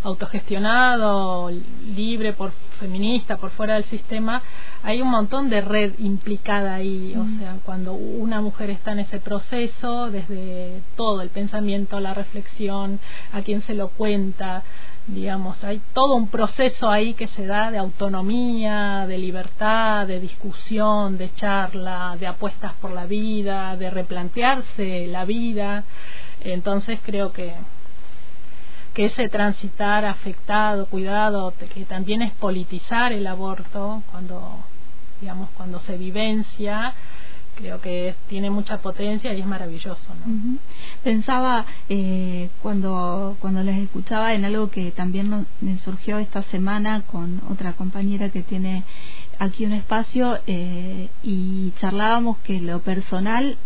autogestionado, 0.02 1.50
libre, 1.94 2.32
por 2.32 2.52
feminista, 2.78 3.36
por 3.36 3.50
fuera 3.50 3.74
del 3.74 3.84
sistema, 3.84 4.42
hay 4.82 5.02
un 5.02 5.10
montón 5.10 5.50
de 5.50 5.60
red 5.60 5.94
implicada 5.98 6.76
ahí. 6.76 7.14
O 7.16 7.26
sea, 7.38 7.56
cuando 7.64 7.92
una 7.92 8.40
mujer 8.40 8.70
está 8.70 8.92
en 8.92 9.00
ese 9.00 9.18
proceso, 9.18 10.10
desde 10.10 10.82
todo, 10.96 11.22
el 11.22 11.30
pensamiento, 11.30 11.98
la 11.98 12.14
reflexión, 12.14 13.00
a 13.32 13.42
quien 13.42 13.62
se 13.62 13.74
lo 13.74 13.88
cuenta, 13.88 14.62
digamos, 15.08 15.62
hay 15.64 15.80
todo 15.92 16.14
un 16.14 16.28
proceso 16.28 16.88
ahí 16.88 17.14
que 17.14 17.26
se 17.28 17.46
da 17.46 17.70
de 17.70 17.78
autonomía, 17.78 19.06
de 19.08 19.18
libertad, 19.18 20.06
de 20.06 20.20
discusión, 20.20 21.18
de 21.18 21.32
charla, 21.34 22.16
de 22.20 22.26
apuestas 22.26 22.74
por 22.74 22.92
la 22.92 23.06
vida, 23.06 23.76
de 23.76 23.90
replantearse 23.90 25.06
la 25.08 25.24
vida. 25.24 25.84
Entonces 26.40 27.00
creo 27.04 27.32
que 27.32 27.52
que 28.98 29.04
ese 29.04 29.28
transitar 29.28 30.04
afectado, 30.04 30.86
cuidado, 30.86 31.54
que 31.72 31.84
también 31.84 32.20
es 32.20 32.32
politizar 32.32 33.12
el 33.12 33.28
aborto 33.28 34.02
cuando, 34.10 34.56
digamos, 35.20 35.50
cuando 35.50 35.78
se 35.78 35.96
vivencia, 35.96 36.94
creo 37.54 37.80
que 37.80 38.16
tiene 38.28 38.50
mucha 38.50 38.78
potencia 38.78 39.32
y 39.32 39.40
es 39.40 39.46
maravilloso. 39.46 40.02
¿no? 40.26 40.58
Pensaba 41.04 41.64
eh, 41.88 42.50
cuando, 42.60 43.36
cuando 43.38 43.62
les 43.62 43.78
escuchaba 43.78 44.34
en 44.34 44.44
algo 44.44 44.68
que 44.68 44.90
también 44.90 45.46
me 45.60 45.78
surgió 45.84 46.18
esta 46.18 46.42
semana 46.42 47.02
con 47.02 47.40
otra 47.48 47.74
compañera 47.74 48.30
que 48.30 48.42
tiene 48.42 48.82
aquí 49.38 49.64
un 49.64 49.74
espacio 49.74 50.40
eh, 50.48 51.08
y 51.22 51.70
charlábamos 51.80 52.38
que 52.38 52.60
lo 52.60 52.80
personal 52.80 53.58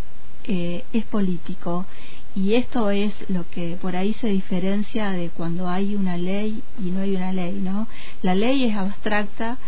eh, 0.44 0.84
es 0.92 1.04
político 1.06 1.86
y 2.34 2.54
esto 2.54 2.90
es 2.90 3.12
lo 3.28 3.48
que 3.50 3.76
por 3.80 3.94
ahí 3.94 4.14
se 4.14 4.28
diferencia 4.28 5.10
de 5.10 5.28
cuando 5.28 5.68
hay 5.68 5.94
una 5.94 6.16
ley 6.16 6.62
y 6.78 6.90
no 6.90 7.00
hay 7.00 7.14
una 7.16 7.32
ley, 7.32 7.52
¿no? 7.52 7.88
La 8.22 8.34
ley 8.34 8.64
es 8.64 8.76
abstracta 8.76 9.58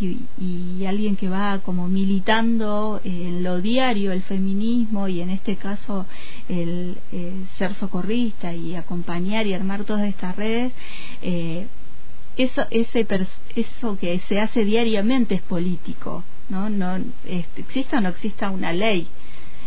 y, 0.00 0.84
alguien 0.86 1.16
que 1.16 1.28
va 1.28 1.60
como 1.60 1.88
militando 1.88 3.00
en 3.04 3.42
lo 3.42 3.60
diario 3.60 4.12
el 4.12 4.22
feminismo 4.22 5.08
y 5.08 5.20
en 5.20 5.30
este 5.30 5.56
caso 5.56 6.06
el, 6.48 6.96
ser 7.58 7.74
socorrista 7.74 8.54
y 8.54 8.74
acompañar 8.74 9.46
y 9.46 9.54
armar 9.54 9.84
todas 9.84 10.08
estas 10.08 10.36
redes, 10.36 10.72
eh, 11.22 11.66
eso, 12.36 12.66
ese, 12.70 13.06
eso 13.54 13.98
que 13.98 14.20
se 14.28 14.40
hace 14.40 14.64
diariamente 14.64 15.34
es 15.34 15.42
político, 15.42 16.24
¿no? 16.48 16.70
no 16.70 16.98
exista 17.26 17.98
o 17.98 18.00
no 18.00 18.08
exista 18.08 18.50
una 18.50 18.72
ley. 18.72 19.06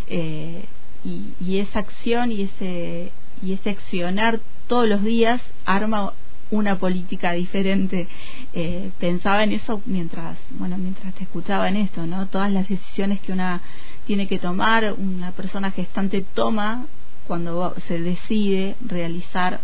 Eh, 0.07 0.65
y, 1.03 1.33
y, 1.39 1.57
esa 1.59 1.79
acción 1.79 2.31
y 2.31 2.43
ese 2.43 3.11
y 3.41 3.53
ese 3.53 3.71
accionar 3.71 4.39
todos 4.67 4.87
los 4.87 5.03
días 5.03 5.41
arma 5.65 6.13
una 6.51 6.77
política 6.77 7.33
diferente. 7.33 8.07
Eh, 8.53 8.91
pensaba 8.99 9.43
en 9.43 9.53
eso 9.53 9.81
mientras, 9.85 10.37
bueno, 10.51 10.77
mientras 10.77 11.13
te 11.15 11.23
escuchaba 11.23 11.67
en 11.67 11.77
esto, 11.77 12.05
¿no? 12.05 12.27
Todas 12.27 12.51
las 12.51 12.69
decisiones 12.69 13.19
que 13.21 13.33
una 13.33 13.61
tiene 14.05 14.27
que 14.27 14.39
tomar, 14.39 14.93
una 14.93 15.31
persona 15.31 15.71
gestante 15.71 16.23
toma 16.33 16.85
cuando 17.27 17.73
se 17.87 17.99
decide 17.99 18.75
realizar 18.85 19.61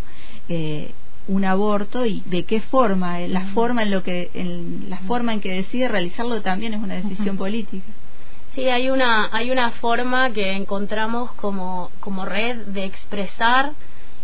eh, 0.48 0.92
un 1.28 1.46
aborto 1.46 2.06
y 2.06 2.24
de 2.26 2.44
qué 2.44 2.62
forma, 2.62 3.22
eh, 3.22 3.28
la 3.28 3.48
forma 3.48 3.84
en 3.84 3.92
lo 3.92 4.02
que, 4.02 4.32
en 4.34 4.90
la 4.90 4.98
forma 5.00 5.34
en 5.34 5.42
que 5.42 5.54
decide 5.54 5.88
realizarlo 5.88 6.42
también 6.42 6.74
es 6.74 6.82
una 6.82 6.96
decisión 6.96 7.38
política. 7.38 7.86
Sí, 8.56 8.68
hay 8.68 8.90
una, 8.90 9.30
hay 9.32 9.52
una 9.52 9.72
forma 9.72 10.32
que 10.32 10.54
encontramos 10.54 11.32
como, 11.34 11.92
como 12.00 12.26
red 12.26 12.58
de 12.68 12.86
expresar 12.86 13.74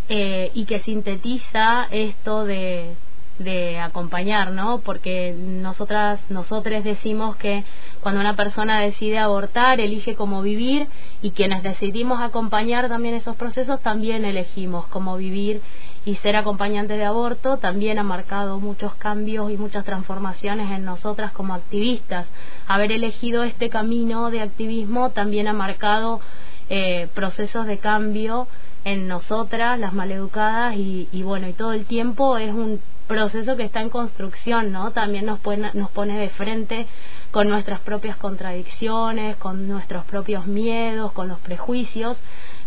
eh, 0.10 0.51
y 0.53 0.65
que 0.65 0.79
sintetiza 0.79 1.88
esto 1.91 2.44
de, 2.44 2.96
de 3.39 3.79
acompañar, 3.79 4.51
¿no? 4.51 4.79
Porque 4.79 5.36
nosotras, 5.38 6.20
nosotros 6.29 6.84
decimos 6.84 7.36
que 7.36 7.63
cuando 8.01 8.22
una 8.22 8.36
persona 8.36 8.82
decide 8.82 9.20
abortar, 9.20 9.79
elige 9.79 10.15
cómo 10.15 10.41
vivir 10.41 10.88
y 11.22 11.32
quienes 11.32 11.62
decidimos 11.63 12.22
acompañar 12.22 12.88
también 12.88 13.15
esos 13.15 13.36
procesos, 13.36 13.82
también 13.82 14.25
elegimos 14.25 14.88
cómo 14.88 15.17
vivir 15.17 15.62
y 16.05 16.15
ser 16.17 16.35
acompañante 16.35 16.93
de 16.93 17.03
aborto 17.03 17.57
también 17.57 17.97
ha 17.97 18.03
marcado 18.03 18.59
muchos 18.59 18.93
cambios 18.95 19.51
y 19.51 19.57
muchas 19.57 19.83
transformaciones 19.83 20.71
en 20.71 20.85
nosotras 20.85 21.31
como 21.31 21.55
activistas. 21.55 22.27
Haber 22.67 22.91
elegido 22.91 23.43
este 23.43 23.69
camino 23.69 24.29
de 24.29 24.41
activismo 24.41 25.09
también 25.09 25.47
ha 25.47 25.53
marcado 25.53 26.21
eh, 26.69 27.09
procesos 27.15 27.65
de 27.65 27.79
cambio 27.79 28.47
en 28.83 29.07
nosotras, 29.07 29.79
las 29.79 29.93
maleducadas, 29.93 30.75
y, 30.75 31.09
y 31.12 31.24
bueno, 31.24 31.47
y 31.47 31.53
todo 31.53 31.74
el 31.74 31.85
tiempo 31.85 32.38
es 32.38 32.53
un 32.53 32.79
proceso 33.07 33.55
que 33.55 33.63
está 33.63 33.81
en 33.81 33.89
construcción, 33.89 34.71
¿no? 34.71 34.91
También 34.91 35.25
nos 35.25 35.39
pone, 35.39 35.71
nos 35.74 35.89
pone 35.91 36.19
de 36.19 36.29
frente 36.29 36.88
con 37.31 37.50
nuestras 37.50 37.79
propias 37.79 38.17
contradicciones, 38.17 39.35
con 39.38 39.67
nuestros 39.67 40.05
propios 40.05 40.45
miedos, 40.45 41.12
con 41.13 41.27
los 41.27 41.39
prejuicios. 41.39 42.17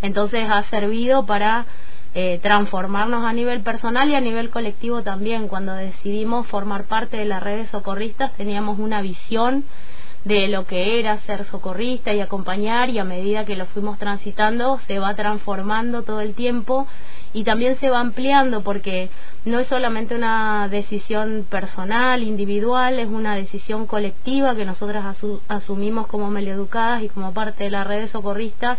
Entonces 0.03 0.49
ha 0.51 0.63
servido 0.65 1.27
para 1.27 1.67
eh, 2.15 2.39
transformarnos 2.43 3.25
a 3.25 3.33
nivel 3.33 3.63
personal 3.63 4.09
y 4.09 4.15
a 4.15 4.21
nivel 4.21 4.51
colectivo 4.51 5.03
también. 5.03 5.49
Cuando 5.49 5.75
decidimos 5.75 6.47
formar 6.47 6.85
parte 6.85 7.17
de 7.17 7.25
las 7.25 7.43
redes 7.43 7.69
socorristas 7.71 8.33
teníamos 8.37 8.79
una 8.79 9.03
visión 9.03 9.65
de 10.25 10.49
lo 10.49 10.67
que 10.67 10.99
era 10.99 11.19
ser 11.21 11.45
socorrista 11.47 12.13
y 12.13 12.21
acompañar 12.21 12.91
y 12.91 12.99
a 12.99 13.05
medida 13.05 13.45
que 13.45 13.57
lo 13.57 13.67
fuimos 13.67 13.99
transitando 13.99 14.81
se 14.87 14.99
va 14.99 15.15
transformando 15.15 16.03
todo 16.03 16.21
el 16.21 16.35
tiempo 16.35 16.87
y 17.33 17.45
también 17.45 17.79
se 17.79 17.89
va 17.89 18.01
ampliando 18.01 18.63
porque 18.63 19.11
no 19.45 19.59
es 19.59 19.69
solamente 19.69 20.15
una 20.15 20.69
decisión 20.69 21.47
personal, 21.49 22.23
individual, 22.23 22.99
es 22.99 23.09
una 23.09 23.37
decisión 23.37 23.87
colectiva 23.87 24.57
que 24.57 24.65
nosotras 24.65 25.17
asumimos 25.49 26.07
como 26.09 26.31
meleducadas 26.31 27.03
y 27.03 27.09
como 27.09 27.33
parte 27.33 27.65
de 27.65 27.71
las 27.71 27.87
redes 27.87 28.11
socorristas 28.11 28.79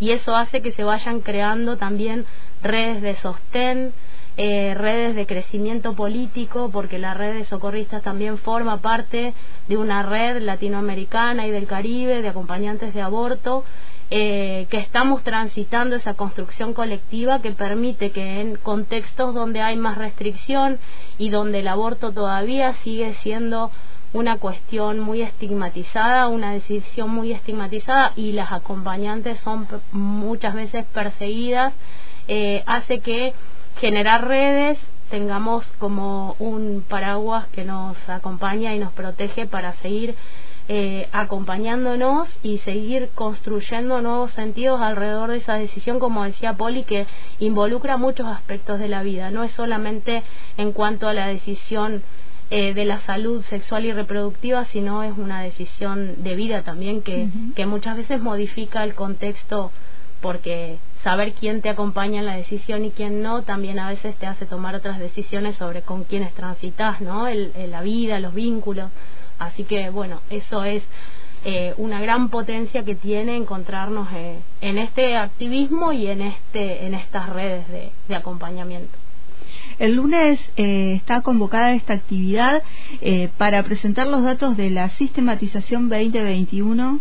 y 0.00 0.10
eso 0.10 0.36
hace 0.36 0.62
que 0.62 0.72
se 0.72 0.84
vayan 0.84 1.20
creando 1.20 1.76
también 1.76 2.24
redes 2.62 3.02
de 3.02 3.16
sostén, 3.16 3.92
eh, 4.36 4.74
redes 4.76 5.16
de 5.16 5.26
crecimiento 5.26 5.94
político, 5.94 6.70
porque 6.72 6.98
la 6.98 7.14
red 7.14 7.34
de 7.34 7.44
socorristas 7.46 8.02
también 8.02 8.38
forma 8.38 8.76
parte 8.78 9.34
de 9.66 9.76
una 9.76 10.04
red 10.04 10.40
latinoamericana 10.40 11.46
y 11.46 11.50
del 11.50 11.66
Caribe 11.66 12.22
de 12.22 12.28
acompañantes 12.28 12.94
de 12.94 13.02
aborto, 13.02 13.64
eh, 14.10 14.66
que 14.70 14.78
estamos 14.78 15.22
transitando 15.22 15.96
esa 15.96 16.14
construcción 16.14 16.72
colectiva 16.72 17.42
que 17.42 17.50
permite 17.50 18.10
que 18.10 18.40
en 18.40 18.56
contextos 18.56 19.34
donde 19.34 19.60
hay 19.60 19.76
más 19.76 19.98
restricción 19.98 20.78
y 21.18 21.28
donde 21.28 21.58
el 21.58 21.68
aborto 21.68 22.12
todavía 22.12 22.74
sigue 22.84 23.14
siendo 23.22 23.70
una 24.12 24.38
cuestión 24.38 25.00
muy 25.00 25.20
estigmatizada, 25.20 26.28
una 26.28 26.52
decisión 26.52 27.10
muy 27.10 27.32
estigmatizada 27.32 28.12
y 28.16 28.32
las 28.32 28.52
acompañantes 28.52 29.38
son 29.40 29.66
muchas 29.92 30.54
veces 30.54 30.86
perseguidas, 30.94 31.74
eh, 32.28 32.62
hace 32.66 33.00
que 33.00 33.32
generar 33.80 34.26
redes, 34.26 34.78
tengamos 35.10 35.64
como 35.78 36.36
un 36.38 36.84
paraguas 36.86 37.46
que 37.48 37.64
nos 37.64 37.96
acompaña 38.08 38.74
y 38.74 38.78
nos 38.78 38.92
protege 38.92 39.46
para 39.46 39.72
seguir 39.74 40.14
eh, 40.70 41.08
acompañándonos 41.12 42.28
y 42.42 42.58
seguir 42.58 43.08
construyendo 43.14 44.02
nuevos 44.02 44.32
sentidos 44.32 44.82
alrededor 44.82 45.30
de 45.30 45.38
esa 45.38 45.54
decisión, 45.54 45.98
como 45.98 46.24
decía 46.24 46.52
Poli, 46.52 46.82
que 46.82 47.06
involucra 47.38 47.96
muchos 47.96 48.26
aspectos 48.26 48.78
de 48.78 48.88
la 48.88 49.02
vida, 49.02 49.30
no 49.30 49.44
es 49.44 49.52
solamente 49.52 50.22
en 50.58 50.72
cuanto 50.72 51.08
a 51.08 51.14
la 51.14 51.28
decisión 51.28 52.02
eh, 52.50 52.74
de 52.74 52.84
la 52.84 53.00
salud 53.00 53.42
sexual 53.44 53.86
y 53.86 53.92
reproductiva, 53.92 54.66
sino 54.66 55.02
es 55.04 55.16
una 55.16 55.42
decisión 55.42 56.22
de 56.22 56.36
vida 56.36 56.62
también 56.64 57.00
que, 57.00 57.28
que 57.56 57.64
muchas 57.64 57.96
veces 57.96 58.20
modifica 58.20 58.84
el 58.84 58.94
contexto 58.94 59.72
porque 60.20 60.78
saber 61.02 61.32
quién 61.32 61.62
te 61.62 61.68
acompaña 61.68 62.20
en 62.20 62.26
la 62.26 62.36
decisión 62.36 62.84
y 62.84 62.90
quién 62.90 63.22
no 63.22 63.42
también 63.42 63.78
a 63.78 63.88
veces 63.88 64.16
te 64.16 64.26
hace 64.26 64.46
tomar 64.46 64.74
otras 64.74 64.98
decisiones 64.98 65.56
sobre 65.56 65.82
con 65.82 66.04
quiénes 66.04 66.32
transitas, 66.34 67.00
¿no? 67.00 67.28
El, 67.28 67.52
la 67.70 67.82
vida, 67.82 68.18
los 68.20 68.34
vínculos. 68.34 68.90
Así 69.38 69.64
que 69.64 69.90
bueno, 69.90 70.20
eso 70.30 70.64
es 70.64 70.82
eh, 71.44 71.72
una 71.76 72.00
gran 72.00 72.30
potencia 72.30 72.84
que 72.84 72.96
tiene 72.96 73.36
encontrarnos 73.36 74.08
eh, 74.12 74.40
en 74.60 74.78
este 74.78 75.16
activismo 75.16 75.92
y 75.92 76.08
en 76.08 76.22
este 76.22 76.84
en 76.84 76.94
estas 76.94 77.28
redes 77.28 77.64
de, 77.68 78.14
acompañamiento. 78.14 78.96
El 79.78 79.94
lunes 79.94 80.40
eh, 80.56 80.94
está 80.96 81.20
convocada 81.20 81.74
esta 81.74 81.94
actividad 81.94 82.62
para 83.36 83.62
presentar 83.62 84.08
los 84.08 84.24
datos 84.24 84.56
de 84.56 84.70
la 84.70 84.90
sistematización 84.90 85.88
2021 85.88 87.00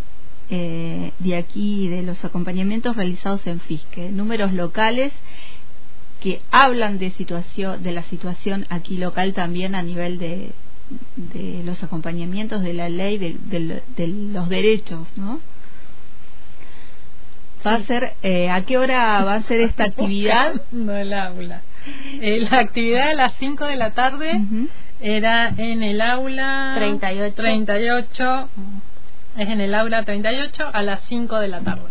eh, 0.50 1.12
de 1.20 1.36
aquí, 1.36 1.90
de 1.90 2.04
los 2.04 2.24
acompañamientos 2.24 2.96
realizados 2.96 3.46
en 3.48 3.60
FISCE, 3.60 4.12
números 4.12 4.54
locales 4.54 5.14
que 6.22 6.42
hablan 6.52 6.98
de 6.98 7.12
situación 7.12 7.84
de 7.84 7.92
la 7.92 8.04
situación 8.04 8.66
aquí 8.70 8.98
local 8.98 9.34
también 9.34 9.76
a 9.76 9.84
nivel 9.84 10.18
de, 10.18 10.52
de 11.16 11.64
los 11.64 11.84
acompañamientos 11.84 12.62
de 12.64 12.74
la 12.74 12.90
ley 12.90 13.18
de, 13.18 13.36
de, 13.40 14.08
los 14.08 14.50
derechos 14.50 15.08
no 15.16 15.40
va 17.66 17.76
a 17.76 17.84
ser 17.84 18.14
eh, 18.24 18.50
a 18.50 18.62
qué 18.64 18.78
hora 18.78 19.24
va 19.24 19.36
a 19.36 19.44
ser 19.44 19.60
esta 19.62 19.84
actividad 19.86 20.62
no 20.72 20.96
el 20.96 21.14
aula. 21.14 21.62
Eh, 22.22 22.40
la 22.50 22.60
actividad 22.60 23.10
de 23.10 23.16
las 23.16 23.34
5 23.38 23.66
de 23.66 23.76
la 23.76 23.92
tarde 23.92 24.32
era 25.00 25.50
en 25.50 25.84
el 25.84 26.02
aula 26.02 26.76
38 26.78 27.34
38 27.36 28.50
es 29.38 29.50
en 29.50 29.62
el 29.62 29.76
aula 29.76 30.04
38 30.04 30.70
a 30.74 30.82
las 30.82 31.02
5 31.08 31.40
de 31.40 31.48
la 31.48 31.62
tarde. 31.62 31.90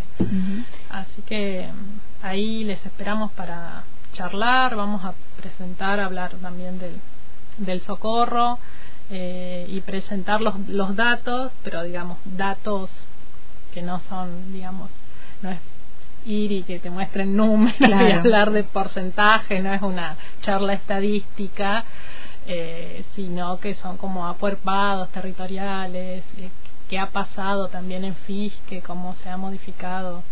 Así 0.89 1.21
que 1.23 1.67
mm, 1.71 2.25
ahí 2.25 2.63
les 2.63 2.85
esperamos 2.85 3.31
para 3.31 3.83
charlar, 4.13 4.75
vamos 4.75 5.03
a 5.05 5.13
presentar, 5.41 5.99
hablar 5.99 6.31
también 6.41 6.79
del, 6.79 6.99
del 7.57 7.81
socorro 7.81 8.59
eh, 9.09 9.65
y 9.69 9.79
presentar 9.81 10.41
los, 10.41 10.59
los 10.67 10.95
datos, 10.95 11.51
pero 11.63 11.83
digamos, 11.83 12.17
datos 12.25 12.89
que 13.73 13.81
no 13.81 14.01
son, 14.09 14.51
digamos, 14.51 14.89
no 15.41 15.51
es 15.51 15.59
ir 16.25 16.51
y 16.51 16.63
que 16.63 16.79
te 16.79 16.89
muestren 16.89 17.37
números 17.37 17.79
y 17.79 18.11
hablar 18.11 18.51
de 18.51 18.63
porcentaje, 18.63 19.61
no 19.61 19.73
es 19.73 19.81
una 19.81 20.17
charla 20.41 20.73
estadística, 20.73 21.85
eh, 22.47 23.05
sino 23.15 23.59
que 23.59 23.75
son 23.75 23.97
como 23.97 24.27
acuerpados 24.27 25.09
territoriales, 25.09 26.23
eh, 26.37 26.49
qué 26.89 26.99
ha 26.99 27.11
pasado 27.11 27.67
también 27.67 28.03
en 28.03 28.15
Fisque, 28.15 28.81
cómo 28.81 29.15
se 29.23 29.29
ha 29.29 29.37
modificado, 29.37 30.23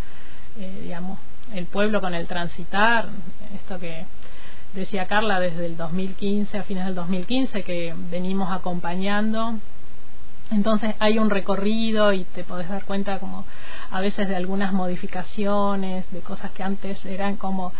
eh, 0.59 0.81
digamos, 0.83 1.19
el 1.53 1.65
pueblo 1.65 2.01
con 2.01 2.13
el 2.13 2.27
transitar, 2.27 3.09
esto 3.53 3.79
que 3.79 4.05
decía 4.73 5.07
Carla 5.07 5.39
desde 5.39 5.65
el 5.65 5.77
2015, 5.77 6.57
a 6.57 6.63
fines 6.63 6.85
del 6.85 6.95
2015, 6.95 7.63
que 7.63 7.93
venimos 8.09 8.51
acompañando. 8.51 9.55
Entonces 10.51 10.95
hay 10.99 11.17
un 11.17 11.29
recorrido 11.29 12.13
y 12.13 12.23
te 12.23 12.43
podés 12.43 12.69
dar 12.69 12.85
cuenta 12.85 13.19
como 13.19 13.45
a 13.89 13.99
veces 13.99 14.27
de 14.27 14.35
algunas 14.35 14.73
modificaciones, 14.73 16.09
de 16.11 16.19
cosas 16.19 16.51
que 16.51 16.63
antes 16.63 17.03
eran 17.05 17.35
como 17.37 17.73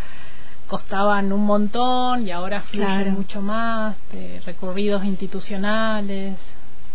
costaban 0.67 1.31
un 1.31 1.45
montón 1.45 2.27
y 2.27 2.31
ahora 2.31 2.61
fluyen 2.61 3.13
mucho 3.13 3.39
más, 3.39 3.95
de 4.11 4.41
recorridos 4.45 5.05
institucionales 5.05 6.37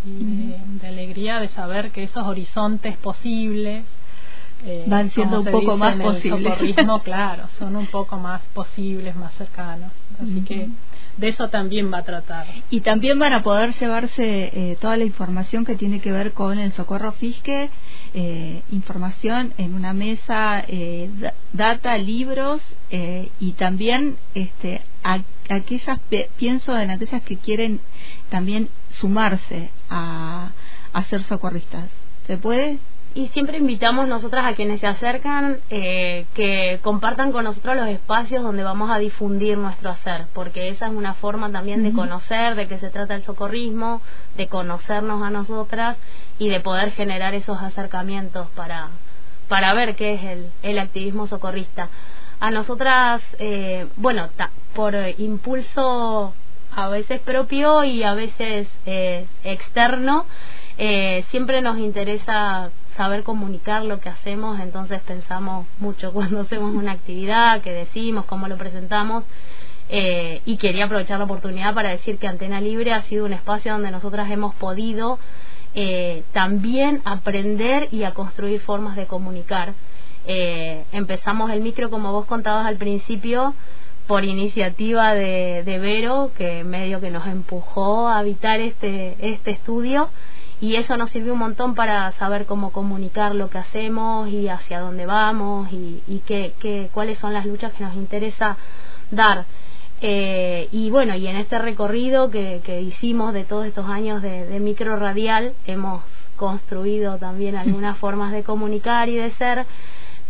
y 0.04 0.54
de, 0.80 0.88
alegría 0.88 1.40
de 1.40 1.48
saber 1.48 1.90
que 1.90 2.04
esos 2.04 2.26
horizontes 2.26 2.96
posibles 2.96 3.84
eh, 4.64 4.84
van 4.86 5.10
siendo 5.10 5.40
un 5.40 5.46
poco 5.46 5.76
más 5.76 5.96
posibles. 5.96 6.54
claro, 7.04 7.44
son 7.58 7.76
un 7.76 7.86
poco 7.86 8.16
más 8.16 8.42
posibles, 8.54 9.16
más 9.16 9.34
cercanos. 9.34 9.92
Así 10.20 10.42
que 10.42 10.68
de 11.20 11.28
eso 11.28 11.48
también 11.50 11.92
va 11.92 11.98
a 11.98 12.04
tratar. 12.04 12.46
Y 12.70 12.80
también 12.80 13.18
van 13.18 13.34
a 13.34 13.42
poder 13.42 13.74
llevarse 13.74 14.50
eh, 14.52 14.76
toda 14.80 14.96
la 14.96 15.04
información 15.04 15.66
que 15.66 15.76
tiene 15.76 16.00
que 16.00 16.12
ver 16.12 16.32
con 16.32 16.58
el 16.58 16.72
socorro 16.72 17.12
fisque, 17.12 17.68
eh, 18.14 18.62
información 18.72 19.52
en 19.58 19.74
una 19.74 19.92
mesa, 19.92 20.64
eh, 20.66 21.10
data, 21.52 21.98
libros 21.98 22.62
y 23.38 23.52
también 23.52 24.16
este, 24.34 24.82
aquellas, 25.48 26.00
pienso 26.36 26.76
en 26.78 26.90
aquellas 26.90 27.22
que 27.22 27.36
quieren 27.36 27.80
también 28.30 28.68
sumarse 28.98 29.70
a, 29.88 30.50
a 30.92 31.04
ser 31.04 31.22
socorristas. 31.24 31.88
¿Se 32.26 32.36
puede? 32.36 32.78
Y 33.14 33.28
siempre 33.28 33.58
invitamos 33.58 34.06
nosotras 34.06 34.44
a 34.46 34.54
quienes 34.54 34.80
se 34.80 34.86
acercan 34.86 35.58
eh, 35.68 36.26
que 36.34 36.78
compartan 36.82 37.32
con 37.32 37.44
nosotros 37.44 37.76
los 37.76 37.88
espacios 37.88 38.42
donde 38.42 38.62
vamos 38.62 38.90
a 38.90 38.98
difundir 38.98 39.58
nuestro 39.58 39.90
hacer, 39.90 40.26
porque 40.32 40.68
esa 40.68 40.86
es 40.86 40.92
una 40.92 41.14
forma 41.14 41.50
también 41.50 41.82
de 41.82 41.92
conocer 41.92 42.54
de 42.54 42.68
qué 42.68 42.78
se 42.78 42.90
trata 42.90 43.16
el 43.16 43.24
socorrismo, 43.24 44.00
de 44.36 44.46
conocernos 44.46 45.22
a 45.22 45.30
nosotras 45.30 45.96
y 46.38 46.48
de 46.48 46.60
poder 46.60 46.92
generar 46.92 47.34
esos 47.34 47.60
acercamientos 47.60 48.48
para, 48.50 48.90
para 49.48 49.74
ver 49.74 49.96
qué 49.96 50.14
es 50.14 50.24
el, 50.24 50.50
el 50.62 50.78
activismo 50.78 51.26
socorrista. 51.26 51.88
A 52.38 52.50
nosotras, 52.50 53.22
eh, 53.38 53.86
bueno, 53.96 54.28
por 54.74 54.94
impulso 55.18 56.32
a 56.74 56.88
veces 56.88 57.20
propio 57.20 57.84
y 57.84 58.02
a 58.02 58.14
veces 58.14 58.68
eh, 58.86 59.26
externo, 59.44 60.26
eh, 60.78 61.24
siempre 61.30 61.60
nos 61.60 61.78
interesa 61.78 62.70
saber 63.00 63.22
comunicar 63.22 63.82
lo 63.86 63.98
que 63.98 64.10
hacemos, 64.10 64.60
entonces 64.60 65.00
pensamos 65.00 65.66
mucho 65.78 66.12
cuando 66.16 66.42
hacemos 66.42 66.74
una 66.74 66.92
actividad, 66.92 67.62
qué 67.62 67.72
decimos, 67.72 68.26
cómo 68.26 68.46
lo 68.46 68.58
presentamos. 68.58 69.24
Eh, 69.88 70.42
y 70.44 70.58
quería 70.58 70.84
aprovechar 70.84 71.18
la 71.18 71.24
oportunidad 71.24 71.72
para 71.74 71.88
decir 71.88 72.18
que 72.18 72.28
Antena 72.28 72.60
Libre 72.60 72.92
ha 72.92 73.02
sido 73.04 73.24
un 73.24 73.32
espacio 73.32 73.72
donde 73.72 73.90
nosotras 73.90 74.30
hemos 74.30 74.54
podido 74.54 75.18
eh, 75.74 76.24
también 76.32 77.00
aprender 77.06 77.88
y 77.90 78.04
a 78.04 78.12
construir 78.12 78.60
formas 78.60 78.96
de 78.96 79.06
comunicar. 79.06 79.72
Eh, 80.26 80.84
empezamos 80.92 81.50
el 81.50 81.62
micro, 81.62 81.88
como 81.88 82.12
vos 82.12 82.26
contabas 82.26 82.66
al 82.66 82.76
principio, 82.76 83.54
por 84.06 84.26
iniciativa 84.26 85.14
de, 85.14 85.62
de 85.64 85.78
Vero, 85.78 86.32
que 86.36 86.64
medio 86.64 87.00
que 87.00 87.10
nos 87.10 87.26
empujó 87.26 88.08
a 88.08 88.18
habitar 88.18 88.60
este, 88.60 89.16
este 89.20 89.52
estudio 89.52 90.10
y 90.60 90.76
eso 90.76 90.96
nos 90.96 91.10
sirvió 91.10 91.32
un 91.32 91.38
montón 91.38 91.74
para 91.74 92.12
saber 92.12 92.44
cómo 92.44 92.70
comunicar 92.70 93.34
lo 93.34 93.48
que 93.48 93.58
hacemos 93.58 94.28
y 94.28 94.48
hacia 94.48 94.80
dónde 94.80 95.06
vamos 95.06 95.72
y, 95.72 96.02
y 96.06 96.18
qué, 96.26 96.54
qué, 96.60 96.90
cuáles 96.92 97.18
son 97.18 97.32
las 97.32 97.46
luchas 97.46 97.72
que 97.72 97.84
nos 97.84 97.94
interesa 97.94 98.56
dar. 99.10 99.46
Eh, 100.02 100.68
y 100.72 100.90
bueno, 100.90 101.14
y 101.14 101.26
en 101.26 101.36
este 101.36 101.58
recorrido 101.58 102.30
que, 102.30 102.60
que 102.64 102.80
hicimos 102.80 103.32
de 103.32 103.44
todos 103.44 103.66
estos 103.66 103.88
años 103.88 104.22
de, 104.22 104.46
de 104.46 104.60
micro 104.60 104.96
radial, 104.96 105.54
hemos 105.66 106.02
construido 106.36 107.18
también 107.18 107.56
algunas 107.56 107.96
formas 107.98 108.32
de 108.32 108.42
comunicar 108.42 109.08
y 109.08 109.16
de 109.16 109.30
ser 109.32 109.66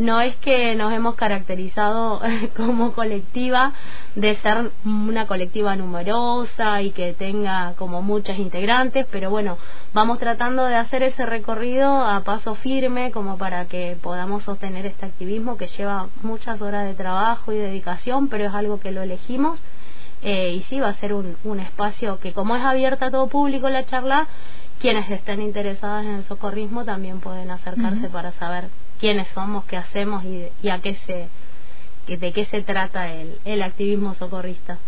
no 0.00 0.22
es 0.22 0.34
que 0.36 0.74
nos 0.74 0.92
hemos 0.92 1.14
caracterizado 1.14 2.20
como 2.56 2.92
colectiva 2.92 3.72
de 4.14 4.36
ser 4.36 4.72
una 4.84 5.26
colectiva 5.26 5.76
numerosa 5.76 6.80
y 6.80 6.90
que 6.90 7.12
tenga 7.12 7.74
como 7.76 8.00
muchas 8.00 8.38
integrantes, 8.38 9.06
pero 9.10 9.30
bueno, 9.30 9.58
vamos 9.92 10.18
tratando 10.18 10.64
de 10.64 10.76
hacer 10.76 11.02
ese 11.02 11.26
recorrido 11.26 12.02
a 12.02 12.20
paso 12.20 12.54
firme 12.54 13.10
como 13.10 13.36
para 13.36 13.66
que 13.66 13.96
podamos 14.02 14.42
sostener 14.44 14.86
este 14.86 15.04
activismo 15.04 15.58
que 15.58 15.66
lleva 15.66 16.08
muchas 16.22 16.60
horas 16.62 16.86
de 16.86 16.94
trabajo 16.94 17.52
y 17.52 17.58
dedicación, 17.58 18.28
pero 18.28 18.46
es 18.46 18.54
algo 18.54 18.80
que 18.80 18.92
lo 18.92 19.02
elegimos. 19.02 19.60
Eh, 20.22 20.52
y 20.52 20.62
sí, 20.64 20.80
va 20.80 20.88
a 20.88 20.94
ser 20.94 21.14
un, 21.14 21.36
un 21.44 21.60
espacio 21.60 22.18
que 22.20 22.34
como 22.34 22.54
es 22.54 22.62
abierta 22.62 23.06
a 23.06 23.10
todo 23.10 23.28
público 23.28 23.70
la 23.70 23.86
charla, 23.86 24.28
quienes 24.78 25.10
estén 25.10 25.40
interesadas 25.40 26.04
en 26.04 26.16
el 26.16 26.24
socorrismo 26.24 26.84
también 26.84 27.20
pueden 27.20 27.50
acercarse 27.50 28.08
para 28.08 28.32
saber 28.32 28.68
quiénes 29.00 29.28
somos, 29.28 29.64
qué 29.64 29.76
hacemos 29.76 30.24
y, 30.24 30.68
a 30.68 30.80
qué 30.80 30.94
se, 31.06 31.28
de 32.16 32.32
qué 32.32 32.44
se 32.46 32.62
trata 32.62 33.12
el, 33.12 33.38
el 33.44 33.62
activismo 33.62 34.14
socorrista. 34.14 34.78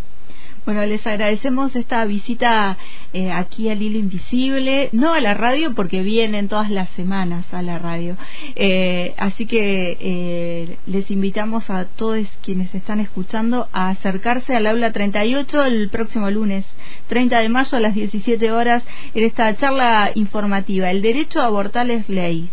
Bueno, 0.64 0.86
les 0.86 1.04
agradecemos 1.04 1.74
esta 1.74 2.04
visita 2.04 2.76
eh, 3.12 3.32
aquí 3.32 3.68
al 3.68 3.82
Hilo 3.82 3.98
Invisible, 3.98 4.90
no 4.92 5.12
a 5.12 5.20
la 5.20 5.34
radio 5.34 5.74
porque 5.74 6.02
vienen 6.02 6.46
todas 6.46 6.70
las 6.70 6.88
semanas 6.90 7.52
a 7.52 7.62
la 7.62 7.80
radio. 7.80 8.16
Eh, 8.54 9.12
así 9.16 9.46
que 9.46 9.96
eh, 10.00 10.76
les 10.86 11.10
invitamos 11.10 11.68
a 11.68 11.86
todos 11.86 12.28
quienes 12.42 12.72
están 12.76 13.00
escuchando 13.00 13.68
a 13.72 13.88
acercarse 13.88 14.54
al 14.54 14.68
aula 14.68 14.92
38 14.92 15.64
el 15.64 15.90
próximo 15.90 16.30
lunes 16.30 16.64
30 17.08 17.40
de 17.40 17.48
mayo 17.48 17.76
a 17.76 17.80
las 17.80 17.94
17 17.94 18.52
horas 18.52 18.84
en 19.14 19.24
esta 19.24 19.56
charla 19.56 20.12
informativa. 20.14 20.92
El 20.92 21.02
derecho 21.02 21.40
a 21.40 21.46
abortar 21.46 21.90
es 21.90 22.08
ley. 22.08 22.50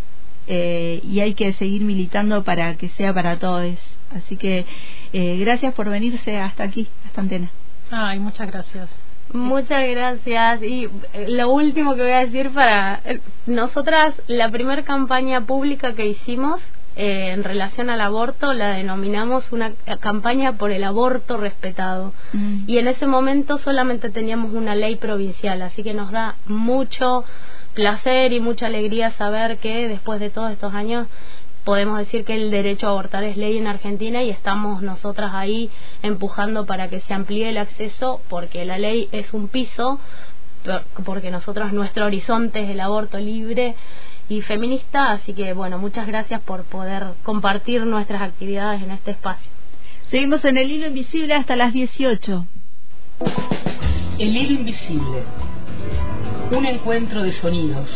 Eh, 0.52 1.00
y 1.04 1.20
hay 1.20 1.34
que 1.34 1.52
seguir 1.52 1.82
militando 1.82 2.42
para 2.42 2.74
que 2.74 2.88
sea 2.90 3.14
para 3.14 3.38
todos. 3.38 3.76
Así 4.10 4.36
que 4.36 4.66
eh, 5.12 5.36
gracias 5.38 5.72
por 5.74 5.88
venirse 5.88 6.38
hasta 6.38 6.64
aquí, 6.64 6.88
hasta 7.06 7.20
Antena. 7.20 7.50
Ay, 7.92 8.18
muchas 8.18 8.50
gracias. 8.50 8.88
Muchas 9.32 9.88
gracias. 9.88 10.60
Y 10.64 10.88
eh, 11.12 11.26
lo 11.28 11.50
último 11.50 11.94
que 11.94 12.02
voy 12.02 12.10
a 12.10 12.26
decir 12.26 12.50
para 12.50 13.00
nosotras, 13.46 14.20
la 14.26 14.50
primera 14.50 14.82
campaña 14.82 15.42
pública 15.42 15.94
que 15.94 16.06
hicimos 16.06 16.60
en 16.96 17.44
relación 17.44 17.88
al 17.88 18.00
aborto 18.00 18.52
la 18.52 18.72
denominamos 18.72 19.44
una 19.52 19.72
campaña 20.00 20.54
por 20.54 20.72
el 20.72 20.82
aborto 20.82 21.36
respetado. 21.36 22.12
Mm. 22.32 22.64
Y 22.66 22.78
en 22.78 22.88
ese 22.88 23.06
momento 23.06 23.58
solamente 23.58 24.10
teníamos 24.10 24.52
una 24.52 24.74
ley 24.74 24.96
provincial, 24.96 25.62
así 25.62 25.84
que 25.84 25.94
nos 25.94 26.10
da 26.10 26.34
mucho 26.46 27.24
placer 27.80 28.34
y 28.34 28.40
mucha 28.40 28.66
alegría 28.66 29.12
saber 29.12 29.56
que 29.56 29.88
después 29.88 30.20
de 30.20 30.28
todos 30.28 30.50
estos 30.50 30.74
años 30.74 31.08
podemos 31.64 31.98
decir 31.98 32.26
que 32.26 32.34
el 32.34 32.50
derecho 32.50 32.86
a 32.86 32.90
abortar 32.90 33.24
es 33.24 33.38
ley 33.38 33.56
en 33.56 33.66
Argentina 33.66 34.22
y 34.22 34.28
estamos 34.28 34.82
nosotras 34.82 35.30
ahí 35.32 35.70
empujando 36.02 36.66
para 36.66 36.90
que 36.90 37.00
se 37.00 37.14
amplíe 37.14 37.48
el 37.48 37.56
acceso 37.56 38.20
porque 38.28 38.66
la 38.66 38.76
ley 38.76 39.08
es 39.12 39.32
un 39.32 39.48
piso, 39.48 39.98
porque 41.06 41.30
nosotros 41.30 41.72
nuestro 41.72 42.04
horizonte 42.04 42.62
es 42.62 42.68
el 42.68 42.80
aborto 42.80 43.16
libre 43.16 43.76
y 44.28 44.42
feminista, 44.42 45.12
así 45.12 45.32
que 45.32 45.54
bueno, 45.54 45.78
muchas 45.78 46.06
gracias 46.06 46.42
por 46.42 46.64
poder 46.64 47.14
compartir 47.22 47.86
nuestras 47.86 48.20
actividades 48.20 48.82
en 48.82 48.90
este 48.90 49.12
espacio. 49.12 49.50
Seguimos 50.10 50.44
en 50.44 50.58
el 50.58 50.70
hilo 50.70 50.86
invisible 50.86 51.32
hasta 51.32 51.56
las 51.56 51.72
18. 51.72 52.46
El 54.18 54.36
hilo 54.36 54.52
invisible 54.52 55.22
un 56.50 56.66
encuentro 56.66 57.22
de 57.22 57.32
sonidos 57.32 57.90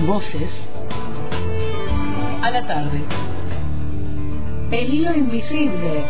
y 0.00 0.04
voces 0.04 0.50
a 2.42 2.50
la 2.50 2.66
tarde. 2.66 3.02
El 4.70 4.94
hilo 4.94 5.14
invisible. 5.14 6.04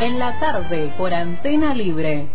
En 0.00 0.18
la 0.18 0.38
tarde 0.38 0.92
por 0.96 1.12
antena 1.14 1.74
libre. 1.74 2.28